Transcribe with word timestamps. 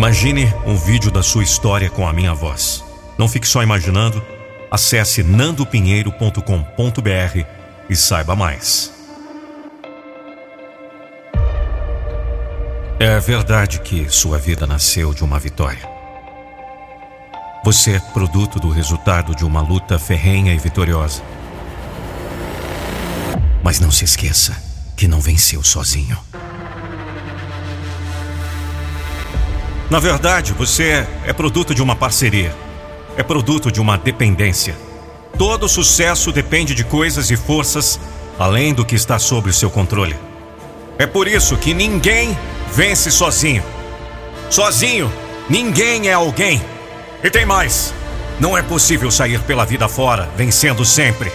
Imagine 0.00 0.50
um 0.64 0.76
vídeo 0.76 1.10
da 1.10 1.22
sua 1.22 1.42
história 1.42 1.90
com 1.90 2.08
a 2.08 2.12
minha 2.14 2.32
voz. 2.32 2.82
Não 3.18 3.28
fique 3.28 3.46
só 3.46 3.62
imaginando. 3.62 4.24
Acesse 4.70 5.22
nandopinheiro.com.br 5.22 7.44
e 7.86 7.94
saiba 7.94 8.34
mais. 8.34 8.90
É 12.98 13.20
verdade 13.20 13.80
que 13.80 14.08
sua 14.08 14.38
vida 14.38 14.66
nasceu 14.66 15.12
de 15.12 15.22
uma 15.22 15.38
vitória. 15.38 15.86
Você 17.62 17.96
é 17.96 18.00
produto 18.00 18.58
do 18.58 18.70
resultado 18.70 19.34
de 19.34 19.44
uma 19.44 19.60
luta 19.60 19.98
ferrenha 19.98 20.54
e 20.54 20.58
vitoriosa. 20.58 21.22
Mas 23.62 23.78
não 23.78 23.90
se 23.90 24.06
esqueça 24.06 24.56
que 24.96 25.06
não 25.06 25.20
venceu 25.20 25.62
sozinho. 25.62 26.16
Na 29.90 29.98
verdade, 29.98 30.52
você 30.52 31.04
é 31.26 31.32
produto 31.32 31.74
de 31.74 31.82
uma 31.82 31.96
parceria. 31.96 32.54
É 33.16 33.24
produto 33.24 33.72
de 33.72 33.80
uma 33.80 33.98
dependência. 33.98 34.76
Todo 35.36 35.68
sucesso 35.68 36.30
depende 36.30 36.76
de 36.76 36.84
coisas 36.84 37.28
e 37.28 37.36
forças 37.36 37.98
além 38.38 38.72
do 38.72 38.84
que 38.84 38.94
está 38.94 39.18
sob 39.18 39.50
o 39.50 39.52
seu 39.52 39.68
controle. 39.68 40.16
É 40.96 41.06
por 41.06 41.26
isso 41.26 41.56
que 41.56 41.74
ninguém 41.74 42.38
vence 42.72 43.10
sozinho. 43.10 43.64
Sozinho, 44.48 45.12
ninguém 45.48 46.08
é 46.08 46.12
alguém. 46.12 46.62
E 47.24 47.28
tem 47.28 47.44
mais: 47.44 47.92
não 48.38 48.56
é 48.56 48.62
possível 48.62 49.10
sair 49.10 49.40
pela 49.40 49.66
vida 49.66 49.88
fora 49.88 50.28
vencendo 50.36 50.84
sempre. 50.84 51.32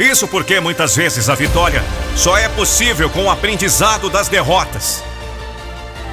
Isso 0.00 0.26
porque 0.26 0.58
muitas 0.58 0.96
vezes 0.96 1.28
a 1.28 1.36
vitória 1.36 1.84
só 2.16 2.36
é 2.36 2.48
possível 2.48 3.08
com 3.08 3.26
o 3.26 3.30
aprendizado 3.30 4.10
das 4.10 4.26
derrotas. 4.26 5.04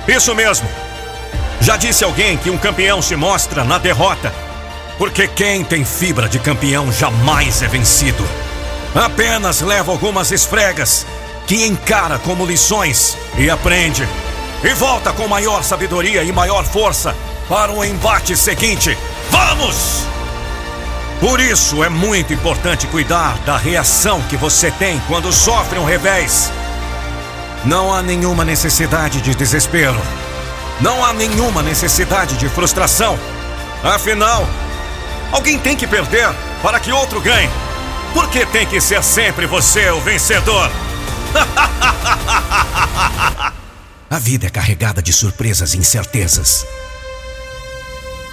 Isso 0.08 0.36
mesmo. 0.36 0.70
Já 1.62 1.76
disse 1.78 2.04
alguém 2.04 2.38
que 2.38 2.50
um 2.50 2.58
campeão 2.58 3.02
se 3.02 3.16
mostra 3.16 3.64
na 3.64 3.78
derrota, 3.78 4.34
porque 4.98 5.28
quem 5.28 5.64
tem 5.64 5.84
fibra 5.84 6.28
de 6.28 6.40
campeão 6.40 6.92
jamais 6.92 7.62
é 7.62 7.68
vencido. 7.68 8.26
Apenas 8.96 9.62
leva 9.62 9.92
algumas 9.92 10.32
esfregas 10.32 11.06
que 11.46 11.66
encara 11.66 12.18
como 12.20 12.46
lições 12.46 13.18
e 13.38 13.50
aprende. 13.50 14.08
E 14.64 14.74
volta 14.74 15.14
com 15.14 15.28
maior 15.28 15.64
sabedoria 15.64 16.24
e 16.24 16.32
maior 16.32 16.66
força 16.66 17.16
para 17.48 17.72
o 17.72 17.84
embate 17.84 18.36
seguinte. 18.36 18.98
Vamos! 19.30 20.04
Por 21.20 21.40
isso 21.40 21.84
é 21.84 21.90
muito 21.90 22.34
importante 22.34 22.88
cuidar 22.88 23.38
da 23.40 23.58
reação 23.58 24.22
que 24.30 24.38
você 24.38 24.72
tem 24.72 25.02
quando 25.08 25.34
sofre 25.34 25.78
um 25.78 25.84
revés. 25.84 26.52
Não 27.66 27.94
há 27.94 28.02
nenhuma 28.02 28.46
necessidade 28.46 29.20
de 29.22 29.36
desespero. 29.36 30.00
Não 30.82 31.04
há 31.04 31.12
nenhuma 31.12 31.62
necessidade 31.62 32.38
de 32.38 32.48
frustração. 32.48 33.20
Afinal, 33.84 34.48
alguém 35.32 35.60
tem 35.60 35.76
que 35.76 35.86
perder 35.86 36.30
para 36.62 36.80
que 36.80 36.92
outro 36.92 37.20
ganhe. 37.20 37.50
Por 38.14 38.30
que 38.30 38.46
tem 38.46 38.66
que 38.66 38.80
ser 38.80 39.04
sempre 39.04 39.46
você 39.46 39.90
o 39.90 40.00
vencedor? 40.00 40.72
A 44.10 44.18
vida 44.18 44.48
é 44.48 44.50
carregada 44.50 45.04
de 45.04 45.14
surpresas 45.14 45.76
e 45.76 45.78
incertezas. 45.78 46.66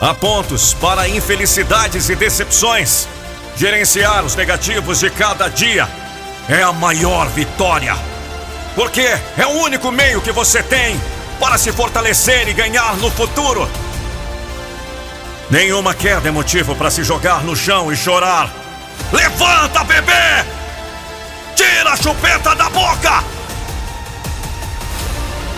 Há 0.00 0.14
pontos 0.14 0.72
para 0.72 1.06
infelicidades 1.06 2.08
e 2.08 2.16
decepções. 2.16 3.06
Gerenciar 3.56 4.24
os 4.24 4.34
negativos 4.34 5.00
de 5.00 5.10
cada 5.10 5.48
dia 5.48 5.86
é 6.48 6.62
a 6.62 6.72
maior 6.72 7.28
vitória. 7.28 7.94
Porque 8.74 9.02
é 9.02 9.46
o 9.46 9.62
único 9.62 9.90
meio 9.90 10.22
que 10.22 10.32
você 10.32 10.62
tem 10.62 10.98
para 11.38 11.58
se 11.58 11.72
fortalecer 11.72 12.48
e 12.48 12.52
ganhar 12.52 12.96
no 12.96 13.10
futuro. 13.10 13.68
Nenhuma 15.50 15.94
queda 15.94 16.28
é 16.28 16.32
motivo 16.32 16.74
para 16.74 16.90
se 16.90 17.04
jogar 17.04 17.44
no 17.44 17.54
chão 17.54 17.92
e 17.92 17.96
chorar. 17.96 18.50
Levanta, 19.12 19.84
bebê! 19.84 20.44
Tira 21.54 21.92
a 21.92 21.96
chupeta 21.96 22.54
da 22.54 22.68
boca! 22.68 23.24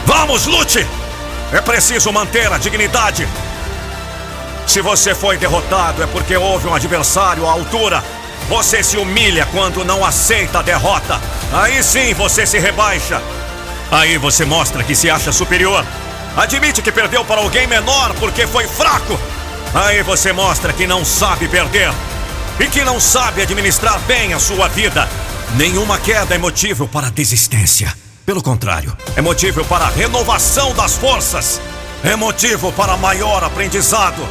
Vamos, 0.05 0.47
lute! 0.47 0.87
É 1.53 1.61
preciso 1.61 2.13
manter 2.13 2.53
a 2.53 2.59
dignidade. 2.59 3.27
Se 4.67 4.83
você 4.83 5.15
foi 5.15 5.39
derrotado, 5.39 6.03
é 6.03 6.07
porque 6.07 6.37
houve 6.37 6.69
um 6.69 6.75
adversário 6.75 7.47
à 7.47 7.53
altura. 7.53 8.05
Você 8.51 8.83
se 8.83 8.99
humilha 8.99 9.49
quando 9.51 9.83
não 9.85 10.05
aceita 10.05 10.59
a 10.59 10.63
derrota. 10.63 11.19
Aí 11.53 11.83
sim 11.83 12.13
você 12.13 12.45
se 12.45 12.59
rebaixa. 12.59 13.23
Aí 13.91 14.19
você 14.19 14.45
mostra 14.45 14.85
que 14.85 14.95
se 14.95 15.09
acha 15.09 15.33
superior. 15.33 15.85
Admite 16.37 16.83
que 16.83 16.93
perdeu 16.93 17.25
para 17.25 17.41
alguém 17.41 17.67
menor 17.67 18.15
porque 18.15 18.47
foi 18.47 18.67
fraco. 18.67 19.19
Aí 19.75 20.03
você 20.03 20.33
mostra 20.33 20.73
que 20.73 20.87
não 20.87 21.05
sabe 21.05 21.49
perder 21.49 21.91
e 22.61 22.67
que 22.67 22.85
não 22.85 23.01
sabe 23.01 23.43
administrar 23.43 23.99
bem 24.01 24.35
a 24.35 24.39
sua 24.39 24.69
vida. 24.69 25.09
Nenhuma 25.57 25.99
queda 25.99 26.35
é 26.35 26.39
motivo 26.39 26.87
para 26.87 27.11
desistência. 27.11 27.93
Pelo 28.27 28.43
contrário, 28.43 28.95
é 29.17 29.23
motivo 29.23 29.65
para 29.65 29.89
renovação 29.89 30.75
das 30.75 30.97
forças. 30.97 31.61
É 32.05 32.15
motivo 32.15 32.71
para 32.73 32.97
maior 32.97 33.43
aprendizado. 33.43 34.23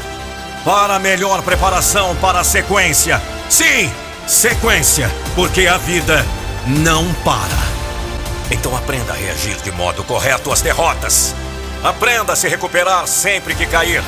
Para 0.63 0.99
melhor 0.99 1.41
preparação 1.41 2.15
para 2.17 2.41
a 2.41 2.43
sequência. 2.43 3.21
Sim, 3.49 3.91
sequência, 4.27 5.09
porque 5.35 5.65
a 5.67 5.77
vida 5.77 6.25
não 6.67 7.11
para. 7.23 7.76
Então 8.49 8.75
aprenda 8.75 9.11
a 9.11 9.15
reagir 9.15 9.57
de 9.61 9.71
modo 9.71 10.03
correto 10.03 10.51
às 10.51 10.61
derrotas. 10.61 11.35
Aprenda 11.83 12.33
a 12.33 12.35
se 12.35 12.47
recuperar 12.47 13.05
sempre 13.07 13.53
que 13.53 13.65
cair. 13.65 14.01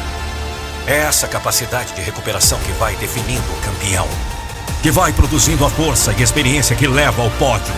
É 0.87 0.97
essa 0.99 1.27
capacidade 1.27 1.93
de 1.93 2.01
recuperação 2.01 2.57
que 2.59 2.71
vai 2.73 2.95
definindo 2.95 3.43
o 3.51 3.61
campeão, 3.61 4.07
que 4.81 4.89
vai 4.89 5.11
produzindo 5.11 5.65
a 5.65 5.69
força 5.69 6.15
e 6.17 6.23
experiência 6.23 6.75
que 6.75 6.87
leva 6.87 7.21
ao 7.21 7.29
pódio. 7.31 7.73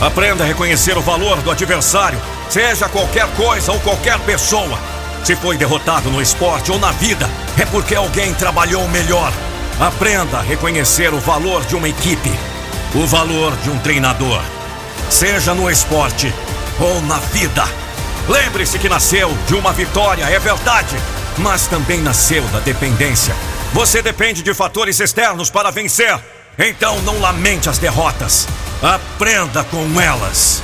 Aprenda 0.00 0.42
a 0.42 0.46
reconhecer 0.46 0.98
o 0.98 1.00
valor 1.00 1.40
do 1.40 1.50
adversário, 1.50 2.20
seja 2.50 2.88
qualquer 2.88 3.26
coisa 3.34 3.72
ou 3.72 3.80
qualquer 3.80 4.18
pessoa. 4.20 4.78
Se 5.22 5.36
foi 5.36 5.56
derrotado 5.56 6.10
no 6.10 6.20
esporte 6.20 6.70
ou 6.70 6.78
na 6.78 6.90
vida, 6.90 7.30
é 7.56 7.64
porque 7.64 7.94
alguém 7.94 8.34
trabalhou 8.34 8.86
melhor. 8.88 9.32
Aprenda 9.80 10.38
a 10.38 10.42
reconhecer 10.42 11.14
o 11.14 11.20
valor 11.20 11.64
de 11.64 11.76
uma 11.76 11.88
equipe, 11.88 12.30
o 12.94 13.06
valor 13.06 13.56
de 13.58 13.70
um 13.70 13.78
treinador 13.78 14.42
seja 15.10 15.54
no 15.54 15.70
esporte 15.70 16.32
ou 16.80 17.00
na 17.02 17.18
vida. 17.18 17.64
Lembre-se 18.28 18.78
que 18.78 18.88
nasceu 18.88 19.36
de 19.46 19.54
uma 19.54 19.72
vitória, 19.72 20.24
é 20.24 20.38
verdade, 20.38 20.96
mas 21.38 21.66
também 21.66 22.00
nasceu 22.00 22.42
da 22.48 22.60
dependência. 22.60 23.34
Você 23.72 24.00
depende 24.00 24.42
de 24.42 24.54
fatores 24.54 25.00
externos 25.00 25.50
para 25.50 25.70
vencer, 25.70 26.18
então 26.58 27.00
não 27.02 27.20
lamente 27.20 27.68
as 27.68 27.78
derrotas, 27.78 28.46
aprenda 28.82 29.64
com 29.64 30.00
elas. 30.00 30.62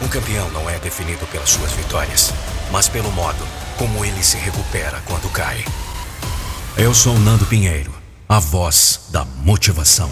Um 0.00 0.08
campeão 0.08 0.48
não 0.50 0.68
é 0.70 0.78
definido 0.78 1.26
pelas 1.26 1.50
suas 1.50 1.72
vitórias, 1.72 2.32
mas 2.70 2.88
pelo 2.88 3.10
modo 3.12 3.46
como 3.76 4.04
ele 4.04 4.22
se 4.22 4.36
recupera 4.36 5.02
quando 5.06 5.28
cai. 5.30 5.64
Eu 6.76 6.94
sou 6.94 7.18
Nando 7.18 7.44
Pinheiro, 7.44 7.92
a 8.28 8.38
voz 8.38 9.00
da 9.10 9.24
motivação. 9.24 10.10